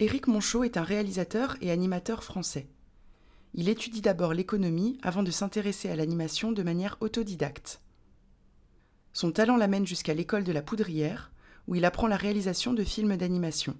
[0.00, 2.68] Éric Monchot est un réalisateur et animateur français.
[3.54, 7.80] Il étudie d'abord l'économie avant de s'intéresser à l'animation de manière autodidacte.
[9.12, 11.32] Son talent l'amène jusqu'à l'école de la Poudrière,
[11.66, 13.76] où il apprend la réalisation de films d'animation.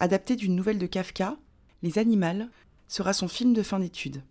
[0.00, 1.38] Adapté d'une nouvelle de Kafka,
[1.82, 2.50] Les Animales
[2.86, 4.22] sera son film de fin d'études.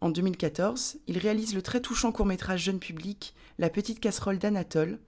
[0.00, 5.00] En 2014, il réalise le très touchant court-métrage jeune public La petite casserole d'Anatole,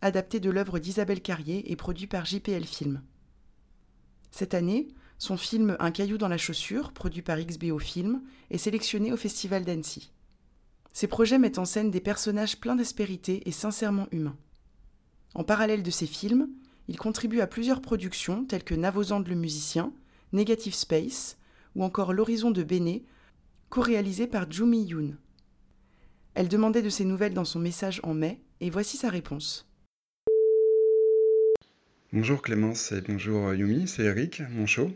[0.00, 3.02] adapté de l'œuvre d'Isabelle Carrier et produit par JPL Film.
[4.30, 9.12] Cette année, son film Un caillou dans la chaussure, produit par XBO Film, est sélectionné
[9.12, 10.10] au Festival d'Annecy.
[10.92, 14.36] Ses projets mettent en scène des personnages pleins d'aspérité et sincèrement humains.
[15.34, 16.48] En parallèle de ses films,
[16.88, 19.92] il contribue à plusieurs productions telles que Navosand le musicien,
[20.32, 21.38] Negative Space
[21.76, 23.04] ou encore L'horizon de Béné,
[23.68, 25.14] co-réalisé par Jumi Yoon.
[26.34, 29.69] Elle demandait de ses nouvelles dans son message en mai, et voici sa réponse.
[32.12, 34.90] Bonjour Clémence et bonjour Yumi, c'est Eric, mon show.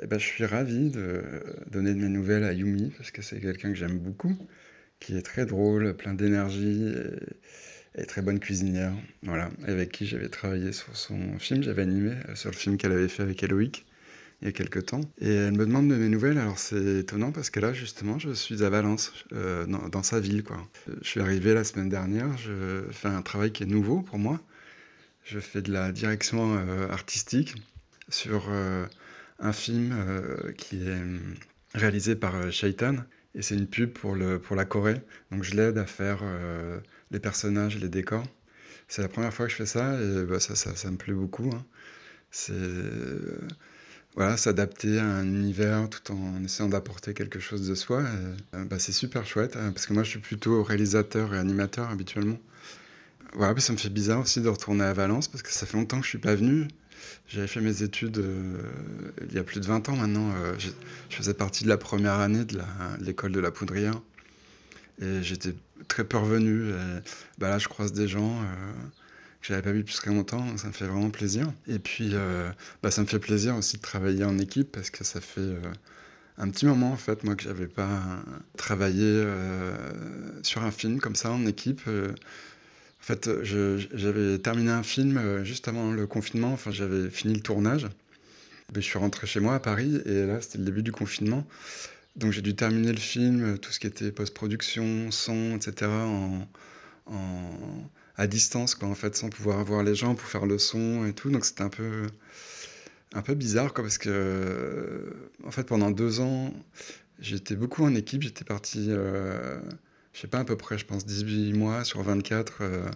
[0.00, 1.20] Eh ben, je suis ravi de
[1.68, 4.36] donner de mes nouvelles à Yumi parce que c'est quelqu'un que j'aime beaucoup,
[5.00, 6.94] qui est très drôle, plein d'énergie
[7.96, 8.92] et, très bonne cuisinière.
[9.24, 12.92] Voilà, avec qui j'avais travaillé sur son film, j'avais animé euh, sur le film qu'elle
[12.92, 13.84] avait fait avec Eloïc
[14.40, 15.00] il y a quelques temps.
[15.20, 18.30] Et elle me demande de mes nouvelles, alors c'est étonnant parce que là justement je
[18.30, 20.44] suis à Valence, euh, dans, sa ville.
[20.44, 20.64] Quoi.
[21.02, 24.40] Je suis arrivé la semaine dernière, je fais un travail qui est nouveau pour moi.
[25.24, 27.54] Je fais de la direction euh, artistique
[28.08, 28.48] sur
[29.38, 31.18] un film euh, qui est euh,
[31.74, 32.96] réalisé par euh, Shaitan
[33.34, 35.00] et c'est une pub pour, le, pour la Corée.
[35.30, 36.22] Donc je l'aide à faire
[37.10, 38.24] les personnages, les décors.
[38.86, 41.14] C'est la première fois que je fais ça et bah, ça, ça, ça, me plaît
[41.14, 41.50] beaucoup.
[41.52, 41.64] Hein.
[42.30, 42.54] C'est
[44.14, 48.04] voilà, s'adapter à un univers tout en essayant d'apporter quelque chose de soi.
[48.52, 52.38] bah, c'est super chouette hein, parce que moi je suis plutôt réalisateur et animateur habituellement.
[53.34, 55.98] Voilà, ça me fait bizarre aussi de retourner à Valence parce que ça fait longtemps
[55.98, 56.68] que je suis pas venu.
[57.28, 58.62] J'avais fait mes études euh,
[59.28, 60.30] il y a plus de 20 ans maintenant.
[60.36, 62.60] Euh, je faisais partie de la première année de
[63.00, 64.00] l'école de, la Poudrière.
[65.00, 65.54] Et j'étais
[65.88, 66.72] très peu revenu.
[67.38, 68.44] bah là, je croise des gens euh,
[69.40, 70.56] que j'avais pas vu depuis très longtemps.
[70.56, 71.52] Ça me fait vraiment plaisir.
[71.66, 72.14] Et puis,
[72.84, 75.56] bah, ça me fait plaisir aussi de travailler en équipe parce que ça fait
[76.38, 78.00] un petit moment en fait moi que j'avais pas
[78.56, 79.24] travaillé
[80.42, 81.82] sur un film comme ça en équipe
[83.04, 87.42] en fait, j'avais terminé un film euh, juste avant le confinement, enfin j'avais fini le
[87.42, 87.86] tournage.
[88.74, 91.46] je suis rentré chez moi à Paris et là c'était le début du confinement.
[92.16, 95.90] Donc j'ai dû terminer le film, euh, tout ce qui était post-production, son, etc.
[98.16, 101.12] à distance, quoi, en fait, sans pouvoir voir les gens pour faire le son et
[101.12, 101.28] tout.
[101.28, 102.06] Donc c'était un peu,
[103.12, 106.54] un peu bizarre, quoi, parce que, en fait, pendant deux ans,
[107.20, 108.22] j'étais beaucoup en équipe.
[108.22, 109.60] J'étais parti euh,
[110.14, 112.88] je sais pas, à peu près, je pense 18 mois sur 24 euh,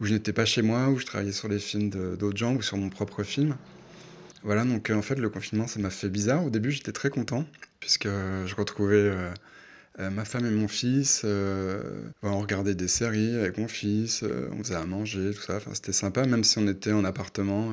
[0.00, 2.62] où je n'étais pas chez moi, où je travaillais sur les films d'autres gens ou
[2.62, 3.56] sur mon propre film.
[4.42, 6.44] Voilà, donc euh, en fait, le confinement, ça m'a fait bizarre.
[6.44, 7.44] Au début, j'étais très content,
[7.78, 9.12] puisque je retrouvais
[9.98, 11.24] euh, ma femme et mon fils.
[11.24, 15.56] on regardait des séries avec mon fils, on faisait à manger, tout ça.
[15.56, 17.72] Enfin, c'était sympa, même si on était en appartement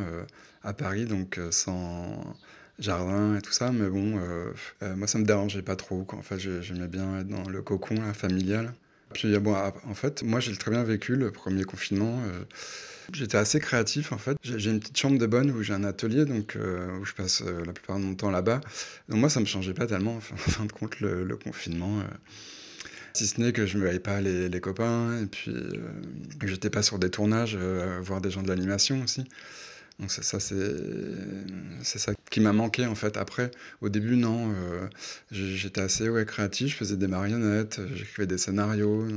[0.64, 2.36] à Paris, donc sans
[2.80, 4.52] jardin et tout ça, mais bon, euh,
[4.84, 6.04] euh, moi ça me dérangeait pas trop.
[6.04, 6.22] Quoi.
[6.38, 8.74] J'aimais bien être dans le cocon familial.
[9.14, 12.20] Puis bon, en fait, moi j'ai très bien vécu le premier confinement.
[12.28, 12.44] Euh,
[13.14, 14.38] j'étais assez créatif en fait.
[14.44, 17.74] J'ai une petite chambre de bonne où j'ai un atelier, donc où je passe la
[17.74, 18.62] plupart de mon temps là-bas.
[19.10, 22.04] Donc moi ça me changeait pas tellement en fin de compte le, confinement.
[23.14, 25.52] Si ce n'est que je ne me voyais pas les, les, copains et puis
[26.40, 27.58] que j'étais pas sur des tournages,
[28.02, 29.24] voir des gens de l'animation aussi.
[30.00, 33.18] Donc ça, ça c'est ça qui m'a manqué en fait.
[33.18, 33.50] Après,
[33.82, 34.88] au début, non, euh,
[35.32, 39.08] j'étais assez ouais, créatif, je faisais des marionnettes, j'écrivais des scénarios.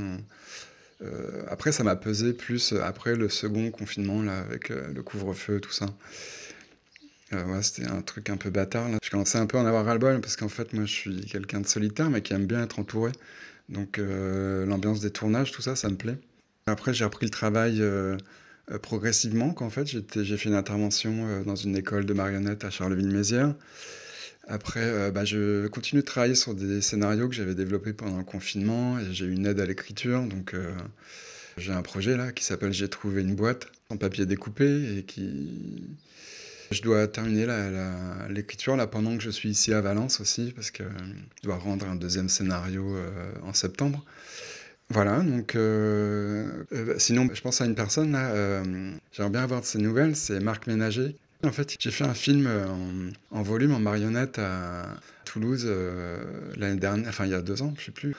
[1.03, 5.59] Euh, après, ça m'a pesé plus après le second confinement là, avec euh, le couvre-feu,
[5.59, 5.85] tout ça.
[7.31, 8.89] ouais, c'était un truc un peu bâtard.
[8.89, 8.97] Là.
[9.03, 11.61] Je commençais un peu à en avoir ras-le-bol parce qu'en fait, moi, je suis quelqu'un
[11.61, 13.11] de solitaire, mais qui aime bien être entouré.
[13.69, 16.17] Donc, l'ambiance des tournages, tout ça, ça me plaît.
[16.65, 17.81] Après, j'ai repris le travail
[18.81, 23.53] progressivement qu'en fait j'ai fait une intervention euh, dans une école de marionnettes à Charleville-Mézières.
[24.47, 28.23] Après, euh, bah, je continue de travailler sur des scénarios que j'avais développés pendant le
[28.23, 30.21] confinement et j'ai eu une aide à l'écriture.
[30.23, 30.55] Donc,
[31.57, 35.87] j'ai un projet là qui s'appelle J'ai trouvé une boîte en papier découpé et qui,
[36.71, 37.45] Je dois terminer
[38.29, 41.87] l'écriture là pendant que je suis ici à Valence aussi, parce que je dois rendre
[41.87, 42.97] un deuxième scénario
[43.43, 44.03] en septembre.
[44.91, 45.57] Voilà, donc
[46.97, 48.63] sinon, je pense à une personne là,
[49.11, 51.15] j'aimerais bien avoir de ses nouvelles, c'est Marc Ménager.
[51.43, 52.47] En fait, j'ai fait un film
[53.31, 54.85] en, volume, en marionnette à
[55.25, 55.67] Toulouse
[56.57, 58.15] l'année dernière, enfin il y a deux ans, je sais plus.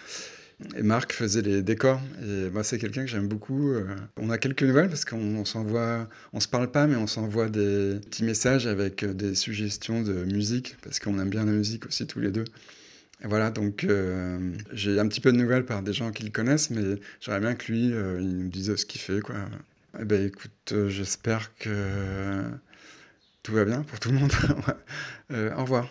[0.76, 2.00] Et Marc faisait les décors.
[2.22, 3.70] Et moi, c'est quelqu'un que j'aime beaucoup.
[3.70, 3.84] Euh.
[4.16, 7.98] On a quelques nouvelles parce qu'on s'envoie, on se parle pas, mais on s'envoie des
[8.04, 12.06] petits messages avec euh, des suggestions de musique parce qu'on aime bien la musique aussi
[12.06, 12.44] tous les deux.
[13.24, 16.70] Voilà, donc euh, j'ai un petit peu de nouvelles par des gens qui le connaissent,
[16.70, 19.36] mais j'aimerais bien que lui, il nous dise ce qu'il fait, quoi.
[20.00, 22.42] Eh ben, écoute, j'espère que
[23.42, 24.32] tout va bien pour tout le monde.
[25.56, 25.88] au revoir.